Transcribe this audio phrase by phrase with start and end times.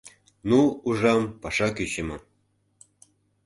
[0.49, 2.17] Ну, ужам, паша кӱчымӧ.